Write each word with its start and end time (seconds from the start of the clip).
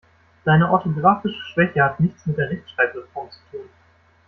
Deine 0.45 0.71
orthografische 0.71 1.39
Schwäche 1.53 1.83
hat 1.83 1.99
nichts 1.99 2.25
mit 2.25 2.35
der 2.35 2.49
Rechtschreibreform 2.49 3.29
zu 3.29 3.39
tun. 3.51 3.69